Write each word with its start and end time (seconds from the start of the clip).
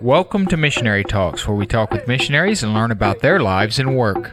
Welcome 0.00 0.46
to 0.46 0.56
Missionary 0.56 1.02
Talks, 1.02 1.48
where 1.48 1.56
we 1.56 1.66
talk 1.66 1.90
with 1.90 2.06
missionaries 2.06 2.62
and 2.62 2.72
learn 2.72 2.92
about 2.92 3.18
their 3.18 3.40
lives 3.40 3.80
and 3.80 3.96
work. 3.96 4.30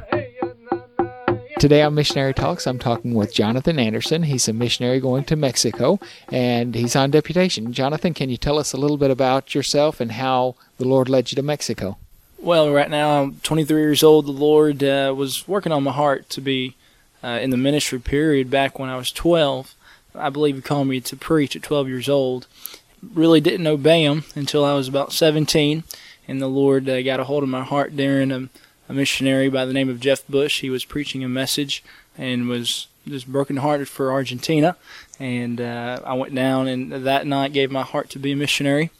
Today 1.60 1.81
on 1.81 1.96
Missionary 1.96 2.36
Talks, 2.36 2.68
I'm 2.68 2.78
talking 2.78 3.15
with 3.15 3.34
Jonathan 3.34 3.79
Anderson. 3.79 4.23
He's 4.23 4.47
a 4.47 4.54
missionary 4.54 4.99
going 4.99 5.23
to 5.23 5.36
Mexico 5.36 5.99
and 6.31 6.75
he's 6.75 6.96
on 6.96 7.09
deputation. 7.09 7.73
Jonathan, 7.73 8.13
can 8.13 8.29
you 8.29 8.38
tell 8.38 8.59
us 8.59 8.73
a 8.73 8.78
little 8.78 8.97
bit 8.97 9.09
about 9.09 9.55
yourself 9.55 9.99
and 9.99 10.12
how 10.12 10.54
the 10.78 10.86
Lord 10.88 11.10
led 11.10 11.31
you 11.31 11.36
to 11.38 11.42
Mexico? 11.42 11.97
Well, 12.38 12.72
right 12.72 12.90
now 12.90 13.24
I'm 13.24 13.38
23 13.38 13.82
years 13.82 14.04
old. 14.04 14.28
The 14.28 14.32
Lord 14.32 14.84
uh, 14.84 15.16
was 15.18 15.47
working 15.47 15.72
on 15.72 15.84
my 15.84 15.92
heart 15.92 16.30
to 16.30 16.41
be 16.41 16.76
uh, 17.23 17.40
in 17.41 17.50
the 17.50 17.58
ministry 17.58 18.00
period 18.00 18.52
back 18.52 18.77
when 18.77 18.90
I 18.90 18.98
was 18.98 19.12
12. 19.12 19.73
I 20.13 20.30
believe 20.30 20.58
He 20.58 20.62
called 20.62 20.88
me 20.88 21.02
to 21.02 21.16
preach 21.16 21.55
at 21.55 21.63
12 21.63 21.88
years 21.88 22.08
old. 22.08 22.45
Really 23.13 23.41
didn't 23.41 23.67
obey 23.67 24.03
Him 24.03 24.23
until 24.35 24.66
I 24.66 24.73
was 24.73 24.88
about 24.88 25.13
17, 25.13 25.84
and 26.27 26.41
the 26.41 26.48
Lord 26.48 26.90
uh, 26.90 27.02
got 27.02 27.20
a 27.20 27.26
hold 27.26 27.44
of 27.44 27.50
my 27.50 27.64
heart 27.64 27.95
during 27.95 28.31
a 28.31 28.50
a 28.88 28.94
missionary 28.94 29.50
by 29.50 29.66
the 29.66 29.73
name 29.73 29.90
of 29.90 30.00
Jeff 30.00 30.26
Bush. 30.28 30.62
He 30.62 30.70
was 30.70 30.86
preaching 30.86 31.23
a 31.23 31.30
message 31.30 31.84
and 32.18 32.48
was 32.48 32.88
just 33.08 33.31
brokenhearted 33.31 33.88
for 33.88 34.12
Argentina. 34.12 34.76
And 35.20 35.59
uh, 35.62 36.02
I 36.05 36.14
went 36.14 36.36
down 36.36 36.68
and 36.68 36.91
that 36.91 37.28
night 37.28 37.54
gave 37.54 37.72
my 37.72 37.84
heart 37.84 38.09
to 38.12 38.20
be 38.20 38.31
a 38.31 38.36
missionary. 38.36 38.91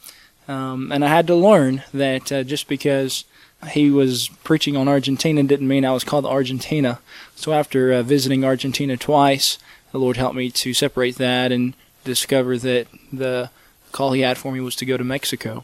Um, 0.48 0.92
and 0.92 1.04
I 1.04 1.10
had 1.10 1.28
to 1.28 1.36
learn 1.36 1.84
that 1.94 2.32
uh, 2.32 2.44
just 2.44 2.68
because 2.68 3.26
he 3.70 3.90
was 3.90 4.30
preaching 4.44 4.78
on 4.78 4.88
Argentina 4.88 5.42
didn't 5.44 5.68
mean 5.68 5.86
I 5.86 5.94
was 5.94 6.04
called 6.04 6.26
to 6.26 6.30
Argentina. 6.30 7.00
So 7.36 7.52
after 7.52 7.92
uh, 7.94 8.04
visiting 8.04 8.44
Argentina 8.44 8.96
twice, 8.98 9.58
the 9.92 10.00
Lord 10.00 10.18
helped 10.18 10.36
me 10.36 10.52
to 10.52 10.74
separate 10.74 11.16
that 11.16 11.52
and 11.52 11.74
discover 12.04 12.58
that 12.60 12.88
the 13.12 13.50
call 13.96 14.12
He 14.12 14.22
had 14.22 14.38
for 14.38 14.52
me 14.52 14.60
was 14.60 14.76
to 14.78 14.86
go 14.86 14.98
to 14.98 15.04
Mexico 15.04 15.64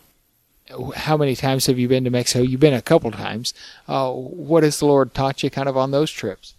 how 0.95 1.17
many 1.17 1.35
times 1.35 1.65
have 1.65 1.79
you 1.79 1.87
been 1.87 2.03
to 2.03 2.09
Mexico? 2.09 2.43
You've 2.43 2.59
been 2.59 2.73
a 2.73 2.81
couple 2.81 3.11
times. 3.11 3.53
Uh, 3.87 4.11
what 4.11 4.63
has 4.63 4.79
the 4.79 4.85
Lord 4.85 5.13
taught 5.13 5.43
you 5.43 5.49
kind 5.49 5.69
of 5.69 5.77
on 5.77 5.91
those 5.91 6.11
trips? 6.11 6.53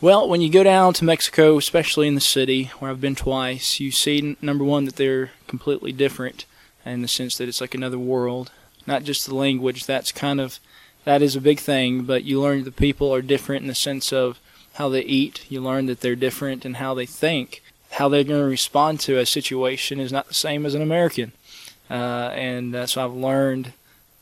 Well, 0.00 0.28
when 0.28 0.40
you 0.40 0.50
go 0.50 0.62
down 0.62 0.92
to 0.94 1.04
Mexico, 1.04 1.58
especially 1.58 2.06
in 2.06 2.14
the 2.14 2.20
city 2.20 2.70
where 2.78 2.90
I've 2.90 3.00
been 3.00 3.16
twice, 3.16 3.80
you 3.80 3.90
see 3.90 4.36
number 4.40 4.64
one 4.64 4.84
that 4.84 4.96
they're 4.96 5.32
completely 5.48 5.92
different 5.92 6.44
in 6.84 7.02
the 7.02 7.08
sense 7.08 7.36
that 7.36 7.48
it's 7.48 7.60
like 7.60 7.74
another 7.74 7.98
world. 7.98 8.52
Not 8.86 9.02
just 9.02 9.26
the 9.26 9.34
language, 9.34 9.86
that's 9.86 10.12
kind 10.12 10.40
of 10.40 10.60
that 11.04 11.20
is 11.20 11.34
a 11.34 11.40
big 11.40 11.58
thing, 11.58 12.02
but 12.02 12.24
you 12.24 12.40
learn 12.40 12.64
the 12.64 12.70
people 12.70 13.12
are 13.12 13.22
different 13.22 13.62
in 13.62 13.68
the 13.68 13.74
sense 13.74 14.12
of 14.12 14.38
how 14.74 14.88
they 14.88 15.02
eat. 15.02 15.44
You 15.50 15.60
learn 15.60 15.86
that 15.86 16.00
they're 16.00 16.16
different 16.16 16.64
in 16.64 16.74
how 16.74 16.94
they 16.94 17.06
think. 17.06 17.62
How 17.90 18.08
they're 18.08 18.24
going 18.24 18.40
to 18.40 18.48
respond 18.48 19.00
to 19.00 19.18
a 19.18 19.26
situation 19.26 19.98
is 19.98 20.12
not 20.12 20.28
the 20.28 20.34
same 20.34 20.66
as 20.66 20.74
an 20.74 20.82
American. 20.82 21.32
Uh, 21.90 22.30
and 22.34 22.74
uh, 22.74 22.86
so 22.86 23.04
I've 23.04 23.14
learned 23.14 23.72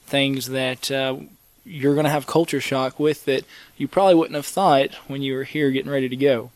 things 0.06 0.47
that 0.50 0.91
uh, 0.91 1.17
you're 1.64 1.94
going 1.94 2.05
to 2.05 2.11
have 2.11 2.27
culture 2.27 2.61
shock 2.61 2.98
with 3.00 3.25
that 3.25 3.44
you 3.77 3.89
probably 3.89 4.14
wouldn't 4.14 4.37
have 4.37 4.47
thought 4.47 4.94
when 5.09 5.22
you 5.22 5.34
were 5.34 5.44
here 5.44 5.70
getting 5.70 5.91
ready 5.91 6.09
to 6.09 6.17
go. 6.17 6.50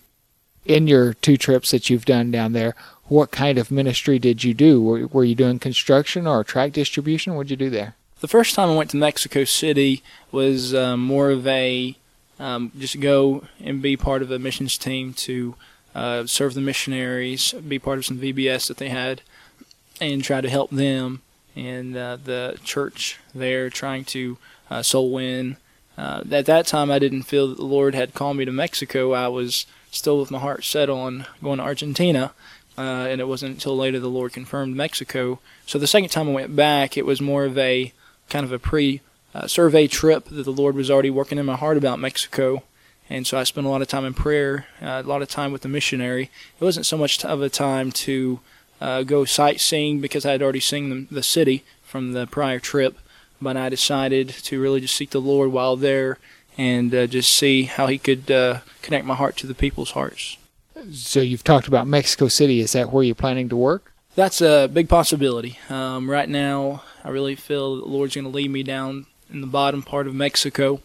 In 0.64 0.86
your 0.86 1.14
two 1.14 1.36
trips 1.36 1.72
that 1.72 1.90
you've 1.90 2.04
done 2.04 2.30
down 2.30 2.52
there, 2.52 2.74
what 3.04 3.32
kind 3.32 3.58
of 3.58 3.70
ministry 3.70 4.18
did 4.18 4.44
you 4.44 4.54
do? 4.54 4.80
Were, 4.80 5.06
were 5.08 5.24
you 5.24 5.34
doing 5.34 5.58
construction 5.58 6.26
or 6.26 6.44
tract 6.44 6.74
distribution? 6.74 7.34
What 7.34 7.48
did 7.48 7.60
you 7.60 7.66
do 7.66 7.70
there? 7.70 7.96
The 8.20 8.28
first 8.28 8.54
time 8.54 8.68
I 8.68 8.76
went 8.76 8.90
to 8.90 8.96
Mexico 8.96 9.44
City 9.44 10.02
was 10.30 10.74
um, 10.74 11.00
more 11.00 11.30
of 11.30 11.46
a 11.46 11.96
um, 12.38 12.70
just 12.78 13.00
go 13.00 13.44
and 13.62 13.82
be 13.82 13.96
part 13.96 14.22
of 14.22 14.30
a 14.30 14.38
missions 14.38 14.78
team 14.78 15.12
to 15.14 15.54
uh, 15.94 16.26
serve 16.26 16.54
the 16.54 16.60
missionaries, 16.60 17.52
be 17.52 17.78
part 17.78 17.98
of 17.98 18.06
some 18.06 18.18
VBS 18.18 18.68
that 18.68 18.76
they 18.76 18.88
had 18.88 19.22
and 20.00 20.24
try 20.24 20.40
to 20.40 20.48
help 20.48 20.70
them 20.70 21.22
and 21.56 21.96
uh, 21.96 22.16
the 22.22 22.58
church 22.64 23.18
there 23.34 23.70
trying 23.70 24.04
to 24.04 24.38
uh, 24.70 24.82
soul 24.82 25.12
win. 25.12 25.56
Uh, 25.98 26.22
at 26.30 26.46
that 26.46 26.66
time, 26.66 26.90
I 26.90 26.98
didn't 26.98 27.22
feel 27.22 27.48
that 27.48 27.58
the 27.58 27.64
Lord 27.64 27.94
had 27.94 28.14
called 28.14 28.36
me 28.36 28.44
to 28.44 28.52
Mexico. 28.52 29.12
I 29.12 29.28
was 29.28 29.66
still 29.90 30.18
with 30.18 30.30
my 30.30 30.38
heart 30.38 30.64
set 30.64 30.88
on 30.88 31.26
going 31.42 31.58
to 31.58 31.64
Argentina, 31.64 32.32
uh, 32.78 32.80
and 32.80 33.20
it 33.20 33.28
wasn't 33.28 33.54
until 33.54 33.76
later 33.76 33.98
the 33.98 34.08
Lord 34.08 34.32
confirmed 34.32 34.76
Mexico. 34.76 35.40
So 35.66 35.78
the 35.78 35.86
second 35.86 36.10
time 36.10 36.28
I 36.28 36.32
went 36.32 36.56
back, 36.56 36.96
it 36.96 37.04
was 37.04 37.20
more 37.20 37.44
of 37.44 37.58
a 37.58 37.92
kind 38.28 38.44
of 38.44 38.52
a 38.52 38.58
pre 38.58 39.00
uh, 39.34 39.46
survey 39.46 39.86
trip 39.86 40.24
that 40.26 40.44
the 40.44 40.52
Lord 40.52 40.74
was 40.74 40.90
already 40.90 41.10
working 41.10 41.38
in 41.38 41.46
my 41.46 41.56
heart 41.56 41.76
about 41.76 41.98
Mexico. 41.98 42.62
And 43.10 43.26
so 43.26 43.36
I 43.36 43.42
spent 43.42 43.66
a 43.66 43.70
lot 43.70 43.82
of 43.82 43.88
time 43.88 44.04
in 44.04 44.14
prayer, 44.14 44.66
uh, 44.80 45.02
a 45.04 45.08
lot 45.08 45.20
of 45.20 45.28
time 45.28 45.50
with 45.50 45.62
the 45.62 45.68
missionary. 45.68 46.30
It 46.60 46.64
wasn't 46.64 46.86
so 46.86 46.96
much 46.96 47.24
of 47.24 47.42
a 47.42 47.50
time 47.50 47.90
to 47.92 48.38
uh, 48.80 49.02
go 49.02 49.24
sightseeing 49.24 50.00
because 50.00 50.24
I 50.24 50.30
had 50.30 50.42
already 50.42 50.60
seen 50.60 50.90
the, 51.08 51.14
the 51.16 51.22
city 51.22 51.64
from 51.82 52.12
the 52.12 52.28
prior 52.28 52.60
trip. 52.60 52.96
But 53.42 53.56
I 53.56 53.68
decided 53.68 54.28
to 54.28 54.60
really 54.60 54.80
just 54.80 54.94
seek 54.94 55.10
the 55.10 55.20
Lord 55.20 55.50
while 55.50 55.74
there 55.74 56.18
and 56.56 56.94
uh, 56.94 57.06
just 57.08 57.34
see 57.34 57.64
how 57.64 57.88
He 57.88 57.98
could 57.98 58.30
uh, 58.30 58.60
connect 58.80 59.04
my 59.04 59.16
heart 59.16 59.36
to 59.38 59.46
the 59.46 59.54
people's 59.54 59.90
hearts. 59.90 60.36
So 60.92 61.20
you've 61.20 61.44
talked 61.44 61.66
about 61.66 61.86
Mexico 61.86 62.28
City. 62.28 62.60
Is 62.60 62.72
that 62.72 62.92
where 62.92 63.02
you're 63.02 63.14
planning 63.14 63.48
to 63.48 63.56
work? 63.56 63.92
That's 64.14 64.40
a 64.40 64.68
big 64.68 64.88
possibility. 64.88 65.58
Um, 65.68 66.08
right 66.08 66.28
now, 66.28 66.82
I 67.02 67.08
really 67.10 67.34
feel 67.34 67.76
the 67.76 67.86
Lord's 67.86 68.14
going 68.14 68.24
to 68.24 68.30
lead 68.30 68.50
me 68.50 68.62
down 68.62 69.06
in 69.32 69.40
the 69.40 69.46
bottom 69.46 69.82
part 69.82 70.06
of 70.06 70.14
Mexico 70.14 70.80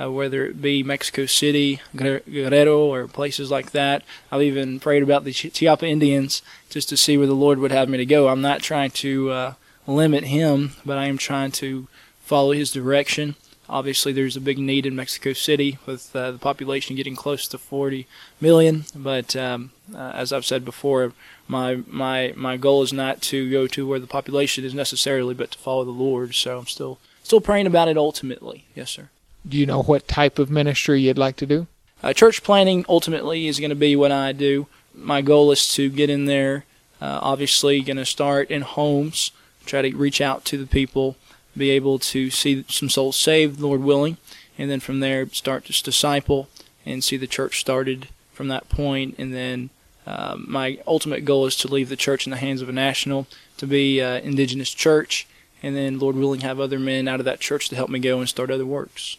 uh, 0.00 0.10
whether 0.10 0.46
it 0.46 0.60
be 0.60 0.82
Mexico 0.82 1.26
City, 1.26 1.80
Guerrero, 1.94 2.86
or 2.86 3.08
places 3.08 3.50
like 3.50 3.72
that. 3.72 4.02
I've 4.30 4.42
even 4.42 4.80
prayed 4.80 5.02
about 5.02 5.24
the 5.24 5.32
Chiapa 5.32 5.84
Indians 5.88 6.42
just 6.70 6.88
to 6.90 6.96
see 6.96 7.16
where 7.16 7.26
the 7.26 7.34
Lord 7.34 7.58
would 7.58 7.72
have 7.72 7.88
me 7.88 7.98
to 7.98 8.06
go. 8.06 8.28
I'm 8.28 8.42
not 8.42 8.62
trying 8.62 8.90
to 8.92 9.30
uh, 9.30 9.54
limit 9.86 10.24
Him, 10.24 10.72
but 10.84 10.98
I 10.98 11.06
am 11.06 11.18
trying 11.18 11.52
to 11.52 11.88
follow 12.20 12.52
His 12.52 12.70
direction. 12.70 13.36
Obviously, 13.68 14.12
there's 14.12 14.36
a 14.36 14.40
big 14.40 14.58
need 14.58 14.86
in 14.86 14.94
Mexico 14.94 15.32
City 15.32 15.78
with 15.86 16.14
uh, 16.14 16.30
the 16.30 16.38
population 16.38 16.94
getting 16.94 17.16
close 17.16 17.48
to 17.48 17.58
40 17.58 18.06
million. 18.40 18.84
But 18.94 19.34
um, 19.34 19.72
uh, 19.92 20.12
as 20.14 20.32
I've 20.32 20.44
said 20.44 20.64
before, 20.64 21.12
my 21.48 21.82
my 21.88 22.32
my 22.36 22.56
goal 22.56 22.82
is 22.82 22.92
not 22.92 23.22
to 23.22 23.50
go 23.50 23.66
to 23.68 23.86
where 23.86 23.98
the 23.98 24.06
population 24.06 24.64
is 24.64 24.74
necessarily, 24.74 25.34
but 25.34 25.52
to 25.52 25.58
follow 25.58 25.84
the 25.84 25.90
Lord. 25.90 26.34
So 26.34 26.58
I'm 26.58 26.66
still 26.66 26.98
still 27.24 27.40
praying 27.40 27.66
about 27.66 27.88
it 27.88 27.96
ultimately. 27.96 28.66
Yes, 28.74 28.90
sir. 28.90 29.10
Do 29.48 29.56
you 29.56 29.66
know 29.66 29.82
what 29.82 30.08
type 30.08 30.40
of 30.40 30.50
ministry 30.50 31.02
you'd 31.02 31.18
like 31.18 31.36
to 31.36 31.46
do? 31.46 31.68
Uh, 32.02 32.12
church 32.12 32.42
planning 32.42 32.84
ultimately 32.88 33.46
is 33.46 33.60
going 33.60 33.70
to 33.70 33.76
be 33.76 33.94
what 33.94 34.10
I 34.10 34.32
do. 34.32 34.66
My 34.92 35.22
goal 35.22 35.52
is 35.52 35.72
to 35.74 35.88
get 35.88 36.10
in 36.10 36.24
there. 36.24 36.64
Uh, 37.00 37.20
obviously, 37.22 37.80
going 37.82 37.96
to 37.96 38.04
start 38.04 38.50
in 38.50 38.62
homes, 38.62 39.30
try 39.64 39.82
to 39.82 39.96
reach 39.96 40.20
out 40.20 40.44
to 40.46 40.58
the 40.58 40.66
people, 40.66 41.14
be 41.56 41.70
able 41.70 42.00
to 42.00 42.28
see 42.28 42.64
some 42.68 42.88
souls 42.88 43.16
saved, 43.16 43.60
Lord 43.60 43.82
willing, 43.82 44.16
and 44.58 44.68
then 44.68 44.80
from 44.80 44.98
there 44.98 45.28
start 45.28 45.66
to 45.66 45.82
disciple 45.82 46.48
and 46.84 47.04
see 47.04 47.16
the 47.16 47.28
church 47.28 47.60
started 47.60 48.08
from 48.32 48.48
that 48.48 48.68
point. 48.68 49.14
And 49.16 49.32
then 49.32 49.70
uh, 50.08 50.36
my 50.38 50.80
ultimate 50.88 51.24
goal 51.24 51.46
is 51.46 51.54
to 51.56 51.68
leave 51.68 51.88
the 51.88 51.94
church 51.94 52.26
in 52.26 52.32
the 52.32 52.36
hands 52.36 52.62
of 52.62 52.68
a 52.68 52.72
national, 52.72 53.28
to 53.58 53.66
be 53.66 54.00
an 54.00 54.22
indigenous 54.22 54.70
church, 54.70 55.28
and 55.62 55.76
then 55.76 56.00
Lord 56.00 56.16
willing 56.16 56.40
have 56.40 56.58
other 56.58 56.80
men 56.80 57.06
out 57.06 57.20
of 57.20 57.26
that 57.26 57.38
church 57.38 57.68
to 57.68 57.76
help 57.76 57.90
me 57.90 58.00
go 58.00 58.18
and 58.18 58.28
start 58.28 58.50
other 58.50 58.66
works 58.66 59.18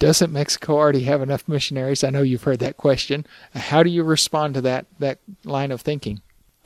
doesn't 0.00 0.32
Mexico 0.32 0.76
already 0.76 1.04
have 1.04 1.22
enough 1.22 1.46
missionaries? 1.46 2.02
I 2.02 2.10
know 2.10 2.22
you've 2.22 2.42
heard 2.42 2.58
that 2.58 2.76
question. 2.76 3.24
How 3.54 3.84
do 3.84 3.90
you 3.90 4.02
respond 4.02 4.54
to 4.54 4.60
that 4.62 4.86
that 4.98 5.18
line 5.44 5.70
of 5.70 5.82
thinking? 5.82 6.20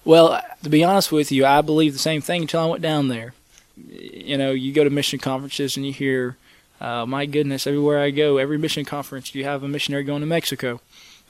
Well, 0.06 0.41
to 0.62 0.71
be 0.71 0.84
honest 0.84 1.12
with 1.12 1.31
you, 1.31 1.45
I 1.45 1.61
believe 1.61 1.93
the 1.93 1.99
same 1.99 2.22
thing 2.22 2.43
until 2.43 2.61
I 2.61 2.67
went 2.67 2.83
down 2.83 3.09
there. 3.09 3.34
You 3.77 4.39
know, 4.39 4.53
you 4.53 4.72
go 4.72 4.84
to 4.84 4.91
mission 4.91 5.19
conferences 5.19 5.77
and 5.77 5.84
you 5.84 5.93
hear, 5.93 6.37
uh, 6.81 7.05
my 7.06 7.27
goodness, 7.27 7.67
everywhere 7.67 8.00
I 8.00 8.11
go, 8.11 8.37
every 8.37 8.59
mission 8.59 8.84
conference, 8.84 9.34
you 9.34 9.45
have 9.45 9.62
a 9.62 9.69
missionary 9.69 10.05
going 10.05 10.21
to 10.21 10.27
Mexico. 10.27 10.81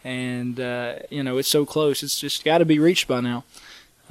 And, 0.03 0.61
uh, 0.61 0.97
you 1.09 1.23
know, 1.23 1.39
it's 1.39 1.49
so 1.49 1.65
close. 1.65 2.03
It's 2.03 2.21
just 2.21 2.45
got 2.45 2.59
to 2.59 2.65
be 2.65 2.79
reached 2.79 3.09
by 3.09 3.21
now. 3.21 3.45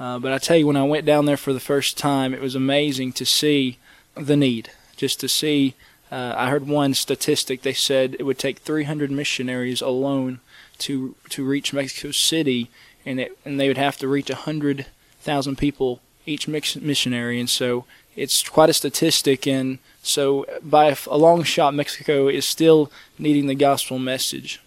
Uh, 0.00 0.18
but 0.18 0.32
I 0.32 0.38
tell 0.38 0.56
you, 0.56 0.66
when 0.66 0.76
I 0.76 0.82
went 0.82 1.06
down 1.06 1.26
there 1.26 1.36
for 1.36 1.52
the 1.52 1.60
first 1.60 1.96
time, 1.96 2.34
it 2.34 2.40
was 2.40 2.56
amazing 2.56 3.12
to 3.12 3.24
see 3.24 3.78
the 4.14 4.36
need, 4.36 4.70
just 4.96 5.20
to 5.20 5.28
see 5.28 5.74
uh, 6.14 6.32
I 6.36 6.48
heard 6.48 6.68
one 6.68 6.94
statistic. 6.94 7.62
They 7.62 7.72
said 7.72 8.14
it 8.20 8.22
would 8.22 8.38
take 8.38 8.60
300 8.60 9.10
missionaries 9.10 9.80
alone 9.80 10.38
to 10.78 11.16
to 11.30 11.44
reach 11.44 11.72
Mexico 11.72 12.12
City, 12.12 12.70
and 13.04 13.18
it, 13.18 13.36
and 13.44 13.58
they 13.58 13.66
would 13.66 13.78
have 13.78 13.96
to 13.98 14.06
reach 14.06 14.30
100,000 14.30 15.58
people 15.58 16.00
each 16.24 16.46
missionary, 16.46 17.40
and 17.40 17.50
so 17.50 17.84
it's 18.14 18.48
quite 18.48 18.70
a 18.70 18.74
statistic. 18.74 19.44
And 19.44 19.80
so 20.04 20.46
by 20.62 20.96
a 21.08 21.18
long 21.18 21.42
shot, 21.42 21.74
Mexico 21.74 22.28
is 22.28 22.46
still 22.46 22.92
needing 23.18 23.48
the 23.48 23.56
gospel 23.56 23.98
message. 23.98 24.60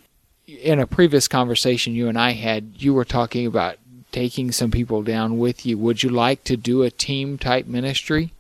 In 0.48 0.80
a 0.80 0.88
previous 0.88 1.30
conversation 1.30 1.94
you 1.94 2.10
and 2.10 2.20
I 2.20 2.32
had, 2.32 2.74
you 2.78 2.94
were 2.94 3.06
talking 3.06 3.46
about 3.46 3.78
taking 4.12 4.52
some 4.52 4.72
people 4.72 5.02
down 5.02 5.38
with 5.38 5.66
you. 5.66 5.78
Would 5.78 6.04
you 6.04 6.10
like 6.10 6.44
to 6.44 6.58
do 6.58 6.84
a 6.84 6.92
team 6.92 7.38
type 7.38 7.68
ministry? 7.68 8.34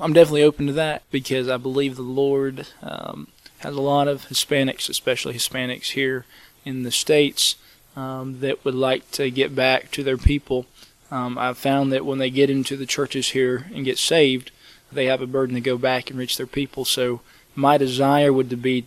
I'm 0.00 0.12
definitely 0.12 0.42
open 0.42 0.66
to 0.66 0.72
that 0.74 1.02
because 1.10 1.48
I 1.48 1.56
believe 1.56 1.96
the 1.96 2.02
Lord 2.02 2.66
um, 2.82 3.28
has 3.60 3.74
a 3.74 3.80
lot 3.80 4.06
of 4.06 4.26
Hispanics, 4.26 4.88
especially 4.88 5.34
Hispanics 5.34 5.90
here 5.90 6.24
in 6.64 6.82
the 6.82 6.90
States, 6.90 7.56
um, 7.96 8.40
that 8.40 8.64
would 8.64 8.74
like 8.74 9.10
to 9.12 9.30
get 9.30 9.54
back 9.54 9.90
to 9.92 10.02
their 10.02 10.18
people. 10.18 10.66
Um, 11.10 11.38
I've 11.38 11.58
found 11.58 11.92
that 11.92 12.04
when 12.04 12.18
they 12.18 12.30
get 12.30 12.50
into 12.50 12.76
the 12.76 12.86
churches 12.86 13.30
here 13.30 13.66
and 13.74 13.84
get 13.84 13.98
saved, 13.98 14.50
they 14.92 15.06
have 15.06 15.22
a 15.22 15.26
burden 15.26 15.54
to 15.54 15.60
go 15.60 15.78
back 15.78 16.10
and 16.10 16.18
reach 16.18 16.36
their 16.36 16.46
people. 16.46 16.84
So 16.84 17.22
my 17.54 17.78
desire 17.78 18.32
would 18.32 18.62
be 18.62 18.84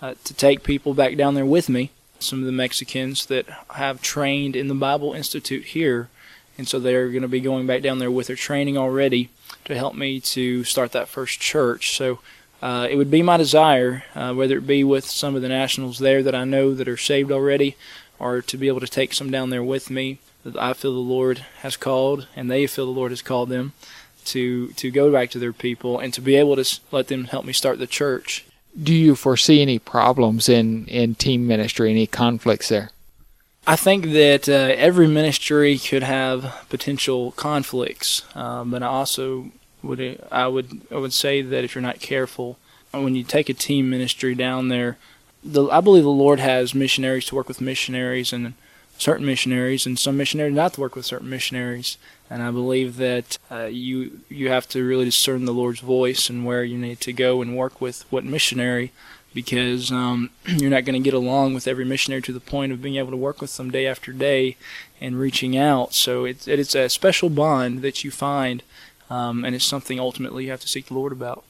uh, 0.00 0.14
to 0.24 0.34
take 0.34 0.62
people 0.62 0.94
back 0.94 1.16
down 1.16 1.34
there 1.34 1.46
with 1.46 1.68
me. 1.68 1.90
Some 2.18 2.40
of 2.40 2.46
the 2.46 2.52
Mexicans 2.52 3.26
that 3.26 3.46
have 3.74 4.00
trained 4.00 4.54
in 4.54 4.68
the 4.68 4.74
Bible 4.74 5.12
Institute 5.12 5.64
here, 5.64 6.08
and 6.56 6.68
so 6.68 6.78
they're 6.78 7.08
going 7.08 7.22
to 7.22 7.28
be 7.28 7.40
going 7.40 7.66
back 7.66 7.82
down 7.82 7.98
there 7.98 8.10
with 8.10 8.28
their 8.28 8.36
training 8.36 8.78
already 8.78 9.30
to 9.64 9.74
help 9.74 9.94
me 9.94 10.20
to 10.20 10.64
start 10.64 10.92
that 10.92 11.08
first 11.08 11.40
church. 11.40 11.96
So 11.96 12.20
uh, 12.60 12.86
it 12.90 12.96
would 12.96 13.10
be 13.10 13.22
my 13.22 13.36
desire, 13.36 14.04
uh, 14.14 14.32
whether 14.34 14.58
it 14.58 14.66
be 14.66 14.84
with 14.84 15.04
some 15.04 15.34
of 15.34 15.42
the 15.42 15.48
nationals 15.48 15.98
there 15.98 16.22
that 16.22 16.34
I 16.34 16.44
know 16.44 16.74
that 16.74 16.88
are 16.88 16.96
saved 16.96 17.32
already, 17.32 17.76
or 18.18 18.40
to 18.42 18.56
be 18.56 18.68
able 18.68 18.80
to 18.80 18.86
take 18.86 19.12
some 19.12 19.30
down 19.30 19.50
there 19.50 19.64
with 19.64 19.90
me 19.90 20.18
that 20.44 20.56
I 20.56 20.72
feel 20.72 20.92
the 20.92 20.98
Lord 20.98 21.38
has 21.60 21.76
called, 21.76 22.26
and 22.36 22.50
they 22.50 22.66
feel 22.66 22.86
the 22.86 22.92
Lord 22.92 23.12
has 23.12 23.22
called 23.22 23.48
them 23.48 23.72
to 24.26 24.68
to 24.68 24.90
go 24.90 25.10
back 25.10 25.30
to 25.30 25.38
their 25.38 25.52
people 25.52 25.98
and 25.98 26.14
to 26.14 26.20
be 26.20 26.36
able 26.36 26.54
to 26.56 26.80
let 26.92 27.08
them 27.08 27.24
help 27.24 27.44
me 27.44 27.52
start 27.52 27.78
the 27.78 27.86
church. 27.86 28.44
Do 28.80 28.94
you 28.94 29.16
foresee 29.16 29.60
any 29.60 29.78
problems 29.78 30.48
in 30.48 30.86
in 30.86 31.14
team 31.14 31.46
ministry? 31.46 31.90
Any 31.90 32.06
conflicts 32.06 32.68
there? 32.68 32.90
I 33.66 33.76
think 33.76 34.06
that 34.06 34.48
uh, 34.48 34.74
every 34.76 35.06
ministry 35.06 35.78
could 35.78 36.02
have 36.02 36.66
potential 36.68 37.30
conflicts, 37.32 38.22
um, 38.34 38.70
but 38.72 38.82
I 38.82 38.86
also 38.86 39.52
would 39.82 40.26
I 40.32 40.48
would 40.48 40.82
I 40.90 40.96
would 40.96 41.12
say 41.12 41.42
that 41.42 41.64
if 41.64 41.74
you're 41.74 41.82
not 41.82 42.00
careful, 42.00 42.58
when 42.90 43.14
you 43.14 43.22
take 43.22 43.48
a 43.48 43.54
team 43.54 43.88
ministry 43.88 44.34
down 44.34 44.68
there, 44.68 44.98
the, 45.44 45.68
I 45.70 45.80
believe 45.80 46.02
the 46.02 46.10
Lord 46.10 46.40
has 46.40 46.74
missionaries 46.74 47.26
to 47.26 47.36
work 47.36 47.46
with 47.46 47.60
missionaries 47.60 48.32
and 48.32 48.54
certain 48.98 49.26
missionaries, 49.26 49.86
and 49.86 49.98
some 49.98 50.16
missionaries 50.16 50.54
not 50.54 50.74
to 50.74 50.80
work 50.80 50.96
with 50.96 51.06
certain 51.06 51.30
missionaries. 51.30 51.98
And 52.28 52.42
I 52.42 52.50
believe 52.50 52.96
that 52.96 53.38
uh, 53.50 53.64
you 53.64 54.20
you 54.28 54.48
have 54.48 54.68
to 54.70 54.84
really 54.84 55.04
discern 55.04 55.44
the 55.44 55.52
Lord's 55.54 55.80
voice 55.80 56.28
and 56.28 56.44
where 56.44 56.64
you 56.64 56.78
need 56.78 57.00
to 57.00 57.12
go 57.12 57.42
and 57.42 57.56
work 57.56 57.80
with 57.80 58.04
what 58.10 58.24
missionary, 58.24 58.90
because 59.34 59.90
um, 59.90 60.30
you're 60.46 60.70
not 60.70 60.84
going 60.84 61.00
to 61.00 61.04
get 61.04 61.14
along 61.14 61.54
with 61.54 61.66
every 61.66 61.84
missionary 61.84 62.22
to 62.22 62.32
the 62.32 62.40
point 62.40 62.72
of 62.72 62.82
being 62.82 62.96
able 62.96 63.10
to 63.10 63.16
work 63.16 63.40
with 63.40 63.56
them 63.56 63.70
day 63.70 63.86
after 63.86 64.12
day 64.12 64.56
and 65.00 65.18
reaching 65.18 65.56
out. 65.56 65.94
So 65.94 66.24
it's 66.24 66.46
it's 66.48 66.74
a 66.74 66.88
special 66.88 67.30
bond 67.30 67.82
that 67.82 68.04
you 68.04 68.10
find, 68.10 68.62
um, 69.10 69.44
and 69.44 69.54
it's 69.54 69.64
something 69.64 69.98
ultimately 69.98 70.44
you 70.44 70.50
have 70.50 70.60
to 70.60 70.68
seek 70.68 70.86
the 70.86 70.94
Lord 70.94 71.12
about 71.12 71.44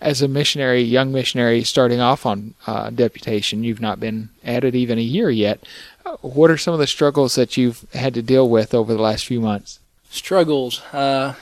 as 0.00 0.22
a 0.22 0.28
missionary, 0.28 0.82
young 0.82 1.12
missionary 1.12 1.64
starting 1.64 2.00
off 2.00 2.24
on 2.24 2.54
uh, 2.66 2.90
deputation, 2.90 3.64
you've 3.64 3.80
not 3.80 3.98
been 3.98 4.28
at 4.44 4.64
it 4.64 4.74
even 4.74 4.98
a 4.98 5.02
year 5.02 5.30
yet. 5.30 5.64
Uh, 6.06 6.16
what 6.20 6.50
are 6.50 6.56
some 6.56 6.74
of 6.74 6.80
the 6.80 6.86
struggles 6.86 7.34
that 7.34 7.56
you've 7.56 7.84
had 7.92 8.14
to 8.14 8.22
deal 8.22 8.48
with 8.48 8.74
over 8.74 8.94
the 8.94 9.02
last 9.02 9.26
few 9.26 9.40
months? 9.40 9.80
Struggles, 10.10 10.82
uh, 10.92 11.34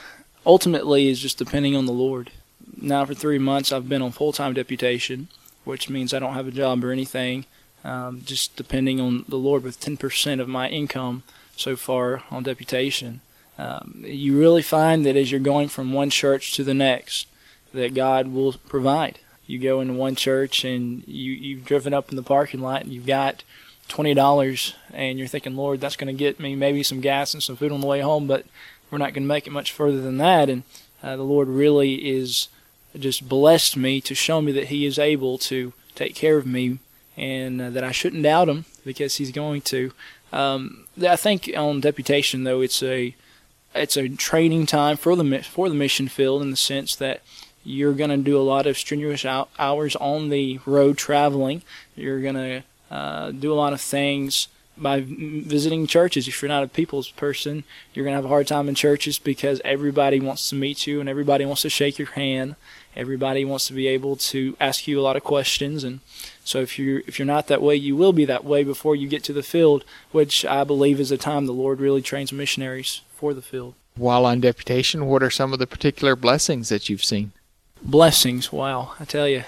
ultimately, 0.45 1.07
is 1.07 1.19
just 1.19 1.37
depending 1.37 1.75
on 1.75 1.85
the 1.85 1.93
Lord. 1.93 2.31
Now, 2.79 3.05
for 3.05 3.13
three 3.13 3.37
months, 3.37 3.71
I've 3.71 3.89
been 3.89 4.01
on 4.01 4.11
full 4.11 4.33
time 4.33 4.53
deputation, 4.53 5.27
which 5.67 5.89
means 5.89 6.13
I 6.13 6.19
don't 6.19 6.33
have 6.33 6.47
a 6.47 6.51
job 6.51 6.83
or 6.83 6.91
anything, 6.91 7.45
um, 7.83 8.21
just 8.25 8.55
depending 8.55 8.99
on 8.99 9.25
the 9.27 9.37
Lord 9.37 9.63
with 9.63 9.79
10% 9.79 10.39
of 10.39 10.47
my 10.47 10.69
income 10.69 11.23
so 11.55 11.75
far 11.75 12.23
on 12.31 12.43
deputation. 12.43 13.21
Um, 13.57 14.03
you 14.05 14.39
really 14.39 14.61
find 14.61 15.05
that 15.05 15.15
as 15.15 15.31
you're 15.31 15.39
going 15.39 15.67
from 15.67 15.93
one 15.93 16.09
church 16.09 16.53
to 16.55 16.63
the 16.63 16.73
next, 16.73 17.27
that 17.73 17.93
God 17.93 18.27
will 18.27 18.53
provide. 18.53 19.19
You 19.45 19.59
go 19.59 19.81
into 19.81 19.93
one 19.93 20.15
church 20.15 20.63
and 20.63 21.03
you 21.07 21.31
you've 21.31 21.65
driven 21.65 21.93
up 21.93 22.09
in 22.09 22.15
the 22.15 22.23
parking 22.23 22.61
lot 22.61 22.83
and 22.83 22.91
you've 22.91 23.05
got 23.05 23.43
twenty 23.87 24.13
dollars 24.13 24.75
and 24.93 25.17
you're 25.17 25.27
thinking, 25.27 25.55
Lord, 25.55 25.79
that's 25.79 25.95
going 25.95 26.13
to 26.13 26.17
get 26.17 26.39
me 26.39 26.55
maybe 26.55 26.83
some 26.83 27.01
gas 27.01 27.33
and 27.33 27.41
some 27.41 27.55
food 27.55 27.71
on 27.71 27.81
the 27.81 27.87
way 27.87 28.01
home, 28.01 28.27
but 28.27 28.45
we're 28.91 28.97
not 28.97 29.13
going 29.13 29.23
to 29.23 29.33
make 29.33 29.47
it 29.47 29.51
much 29.51 29.71
further 29.71 30.01
than 30.01 30.17
that. 30.17 30.49
And 30.49 30.63
uh, 31.01 31.15
the 31.15 31.23
Lord 31.23 31.47
really 31.47 32.09
is 32.09 32.49
just 32.99 33.27
blessed 33.27 33.77
me 33.77 34.01
to 34.01 34.15
show 34.15 34.41
me 34.41 34.51
that 34.53 34.67
He 34.67 34.85
is 34.85 34.99
able 34.99 35.37
to 35.39 35.73
take 35.95 36.15
care 36.15 36.37
of 36.37 36.45
me 36.45 36.79
and 37.15 37.61
uh, 37.61 37.69
that 37.71 37.83
I 37.83 37.91
shouldn't 37.91 38.23
doubt 38.23 38.49
Him 38.49 38.65
because 38.85 39.15
He's 39.15 39.31
going 39.31 39.61
to. 39.61 39.91
Um, 40.31 40.85
I 41.01 41.15
think 41.15 41.49
on 41.55 41.81
deputation 41.81 42.43
though, 42.43 42.61
it's 42.61 42.83
a 42.83 43.15
it's 43.73 43.97
a 43.97 44.09
training 44.09 44.65
time 44.65 44.97
for 44.97 45.15
the 45.15 45.43
for 45.43 45.69
the 45.69 45.75
mission 45.75 46.07
field 46.07 46.41
in 46.41 46.51
the 46.51 46.57
sense 46.57 46.95
that 46.95 47.21
you're 47.63 47.93
going 47.93 48.09
to 48.09 48.17
do 48.17 48.39
a 48.39 48.41
lot 48.41 48.65
of 48.65 48.77
strenuous 48.77 49.25
hours 49.25 49.95
on 49.97 50.29
the 50.29 50.59
road 50.65 50.97
traveling. 50.97 51.61
You're 51.95 52.21
going 52.21 52.35
to 52.35 52.63
uh, 52.89 53.31
do 53.31 53.51
a 53.51 53.55
lot 53.55 53.73
of 53.73 53.81
things 53.81 54.47
by 54.81 55.03
visiting 55.05 55.87
churches. 55.87 56.27
If 56.27 56.41
you're 56.41 56.49
not 56.49 56.63
a 56.63 56.67
people's 56.67 57.09
person, 57.11 57.63
you're 57.93 58.05
going 58.05 58.13
to 58.13 58.17
have 58.17 58.25
a 58.25 58.29
hard 58.29 58.47
time 58.47 58.69
in 58.69 58.75
churches 58.75 59.19
because 59.19 59.61
everybody 59.63 60.19
wants 60.19 60.49
to 60.49 60.55
meet 60.55 60.87
you 60.87 60.99
and 60.99 61.09
everybody 61.09 61.45
wants 61.45 61.63
to 61.63 61.69
shake 61.69 61.97
your 61.97 62.09
hand. 62.09 62.55
Everybody 62.95 63.45
wants 63.45 63.67
to 63.67 63.73
be 63.73 63.87
able 63.87 64.15
to 64.15 64.57
ask 64.59 64.87
you 64.87 64.99
a 64.99 65.03
lot 65.03 65.15
of 65.15 65.23
questions 65.23 65.83
and 65.83 65.99
so 66.43 66.59
if 66.61 66.79
you 66.79 67.03
if 67.05 67.19
you're 67.19 67.25
not 67.25 67.47
that 67.47 67.61
way, 67.61 67.75
you 67.75 67.95
will 67.95 68.13
be 68.13 68.25
that 68.25 68.45
way 68.45 68.63
before 68.63 68.95
you 68.95 69.07
get 69.07 69.23
to 69.25 69.33
the 69.33 69.43
field, 69.43 69.83
which 70.11 70.45
I 70.45 70.63
believe 70.63 70.99
is 70.99 71.11
a 71.11 71.17
time 71.17 71.45
the 71.45 71.51
Lord 71.51 71.81
really 71.81 72.01
trains 72.01 72.31
missionaries 72.31 73.01
for 73.13 73.33
the 73.33 73.41
field. 73.41 73.75
While 73.95 74.25
on 74.25 74.39
deputation, 74.39 75.07
what 75.07 75.21
are 75.21 75.29
some 75.29 75.51
of 75.51 75.59
the 75.59 75.67
particular 75.67 76.15
blessings 76.15 76.69
that 76.69 76.87
you've 76.87 77.03
seen? 77.03 77.33
blessings. 77.81 78.51
Wow, 78.51 78.93
I 78.99 79.05
tell 79.05 79.27
you, 79.27 79.43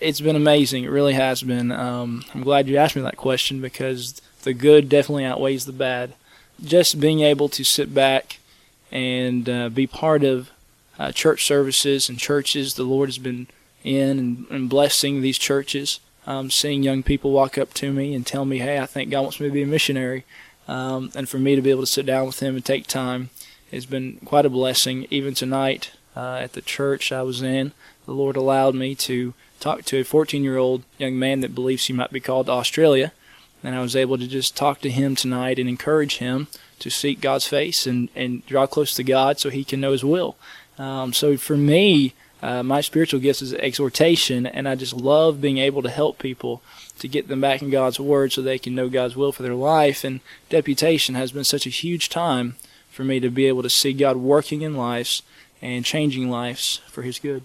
it's 0.00 0.20
been 0.20 0.36
amazing. 0.36 0.84
It 0.84 0.90
really 0.90 1.14
has 1.14 1.42
been. 1.42 1.70
Um, 1.72 2.24
I'm 2.34 2.42
glad 2.42 2.68
you 2.68 2.76
asked 2.76 2.96
me 2.96 3.02
that 3.02 3.16
question 3.16 3.60
because 3.60 4.20
the 4.42 4.54
good 4.54 4.88
definitely 4.88 5.24
outweighs 5.24 5.66
the 5.66 5.72
bad. 5.72 6.14
Just 6.62 7.00
being 7.00 7.20
able 7.20 7.48
to 7.48 7.64
sit 7.64 7.92
back 7.94 8.38
and 8.90 9.48
uh, 9.48 9.68
be 9.68 9.86
part 9.86 10.22
of 10.22 10.50
uh, 10.98 11.10
church 11.12 11.44
services 11.44 12.08
and 12.08 12.18
churches 12.18 12.74
the 12.74 12.84
Lord 12.84 13.08
has 13.08 13.18
been 13.18 13.46
in 13.82 14.18
and, 14.18 14.46
and 14.50 14.68
blessing 14.68 15.20
these 15.20 15.38
churches. 15.38 16.00
Um, 16.26 16.50
seeing 16.50 16.82
young 16.84 17.02
people 17.02 17.32
walk 17.32 17.58
up 17.58 17.74
to 17.74 17.92
me 17.92 18.14
and 18.14 18.24
tell 18.24 18.44
me, 18.44 18.58
"Hey, 18.58 18.78
I 18.78 18.86
think 18.86 19.10
God 19.10 19.22
wants 19.22 19.40
me 19.40 19.48
to 19.48 19.52
be 19.52 19.62
a 19.62 19.66
missionary," 19.66 20.24
um, 20.68 21.10
and 21.16 21.28
for 21.28 21.38
me 21.38 21.56
to 21.56 21.62
be 21.62 21.70
able 21.70 21.82
to 21.82 21.86
sit 21.86 22.06
down 22.06 22.26
with 22.26 22.38
them 22.38 22.54
and 22.54 22.64
take 22.64 22.86
time 22.86 23.30
has 23.72 23.86
been 23.86 24.18
quite 24.24 24.46
a 24.46 24.50
blessing. 24.50 25.06
Even 25.10 25.34
tonight, 25.34 25.90
uh, 26.14 26.36
at 26.36 26.52
the 26.52 26.60
church 26.60 27.10
I 27.10 27.22
was 27.22 27.42
in, 27.42 27.72
the 28.06 28.12
Lord 28.12 28.36
allowed 28.36 28.74
me 28.74 28.94
to 28.96 29.34
talk 29.58 29.84
to 29.86 29.98
a 29.98 30.04
14 30.04 30.44
year 30.44 30.58
old 30.58 30.84
young 30.98 31.18
man 31.18 31.40
that 31.40 31.54
believes 31.54 31.86
he 31.86 31.92
might 31.92 32.12
be 32.12 32.20
called 32.20 32.46
to 32.46 32.52
Australia. 32.52 33.12
And 33.62 33.74
I 33.74 33.80
was 33.80 33.94
able 33.94 34.18
to 34.18 34.26
just 34.26 34.56
talk 34.56 34.80
to 34.80 34.90
him 34.90 35.14
tonight 35.14 35.58
and 35.58 35.68
encourage 35.68 36.18
him 36.18 36.48
to 36.80 36.90
seek 36.90 37.20
God's 37.20 37.46
face 37.46 37.86
and, 37.86 38.08
and 38.14 38.44
draw 38.46 38.66
close 38.66 38.94
to 38.94 39.04
God 39.04 39.38
so 39.38 39.50
he 39.50 39.64
can 39.64 39.80
know 39.80 39.92
his 39.92 40.04
will. 40.04 40.36
Um, 40.78 41.12
so 41.12 41.36
for 41.36 41.56
me, 41.56 42.14
uh, 42.42 42.64
my 42.64 42.80
spiritual 42.80 43.20
gifts 43.20 43.40
is 43.40 43.54
exhortation, 43.54 44.46
and 44.46 44.68
I 44.68 44.74
just 44.74 44.94
love 44.94 45.40
being 45.40 45.58
able 45.58 45.80
to 45.82 45.88
help 45.88 46.18
people 46.18 46.60
to 46.98 47.06
get 47.06 47.28
them 47.28 47.40
back 47.40 47.62
in 47.62 47.70
God's 47.70 48.00
Word 48.00 48.32
so 48.32 48.42
they 48.42 48.58
can 48.58 48.74
know 48.74 48.88
God's 48.88 49.14
will 49.14 49.30
for 49.30 49.44
their 49.44 49.54
life. 49.54 50.02
And 50.02 50.20
deputation 50.48 51.14
has 51.14 51.30
been 51.30 51.44
such 51.44 51.66
a 51.66 51.70
huge 51.70 52.08
time 52.08 52.56
for 52.90 53.04
me 53.04 53.20
to 53.20 53.30
be 53.30 53.46
able 53.46 53.62
to 53.62 53.70
see 53.70 53.92
God 53.92 54.16
working 54.16 54.62
in 54.62 54.76
lives 54.76 55.22
and 55.62 55.84
changing 55.84 56.28
lives 56.28 56.80
for 56.88 57.02
His 57.02 57.20
good. 57.20 57.44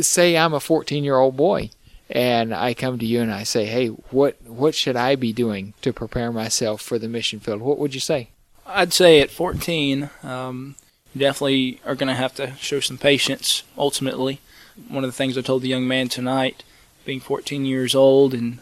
Say 0.00 0.36
I'm 0.36 0.52
a 0.52 0.60
14 0.60 1.02
year 1.02 1.16
old 1.16 1.38
boy 1.38 1.70
and 2.08 2.54
I 2.54 2.74
come 2.74 2.98
to 2.98 3.06
you 3.06 3.20
and 3.20 3.32
I 3.32 3.42
say, 3.42 3.66
"Hey, 3.66 3.88
what 3.88 4.36
what 4.46 4.74
should 4.74 4.96
I 4.96 5.16
be 5.16 5.32
doing 5.32 5.74
to 5.82 5.92
prepare 5.92 6.32
myself 6.32 6.80
for 6.80 6.98
the 6.98 7.08
mission 7.08 7.40
field?" 7.40 7.60
What 7.60 7.78
would 7.78 7.94
you 7.94 8.00
say? 8.00 8.30
I'd 8.66 8.92
say 8.92 9.20
at 9.20 9.30
14, 9.30 10.10
um, 10.24 10.74
you 11.14 11.20
definitely 11.20 11.80
are 11.84 11.94
going 11.94 12.08
to 12.08 12.14
have 12.14 12.34
to 12.34 12.54
show 12.56 12.80
some 12.80 12.98
patience. 12.98 13.62
Ultimately, 13.78 14.40
one 14.88 15.04
of 15.04 15.08
the 15.08 15.16
things 15.16 15.38
I 15.38 15.40
told 15.40 15.62
the 15.62 15.68
young 15.68 15.86
man 15.86 16.08
tonight, 16.08 16.64
being 17.04 17.20
14 17.20 17.64
years 17.64 17.94
old 17.94 18.34
and 18.34 18.58